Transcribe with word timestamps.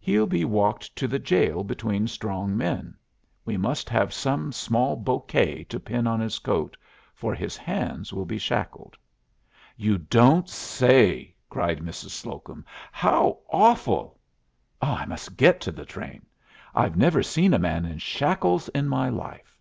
He'll 0.00 0.26
be 0.26 0.44
walked 0.44 0.96
to 0.96 1.06
the 1.06 1.20
jail 1.20 1.62
between 1.62 2.08
strong 2.08 2.56
men. 2.56 2.96
We 3.44 3.56
must 3.56 3.88
have 3.90 4.12
some 4.12 4.50
small 4.50 4.96
bokay 4.96 5.62
to 5.68 5.78
pin 5.78 6.04
on 6.04 6.18
his 6.18 6.40
coat, 6.40 6.76
for 7.14 7.32
his 7.32 7.56
hands 7.56 8.12
will 8.12 8.24
be 8.24 8.38
shackled." 8.38 8.96
"You 9.76 9.96
don't 9.96 10.48
say!" 10.48 11.36
cried 11.48 11.78
Mrs. 11.78 12.10
Slocum. 12.10 12.64
"How 12.90 13.38
awful! 13.50 14.18
I 14.82 15.06
must 15.06 15.36
get 15.36 15.60
to 15.60 15.70
that 15.70 15.86
train. 15.88 16.26
I've 16.74 16.96
never 16.96 17.22
seen 17.22 17.54
a 17.54 17.58
man 17.60 17.84
in 17.84 17.98
shackles 17.98 18.68
in 18.70 18.88
my 18.88 19.08
life." 19.08 19.56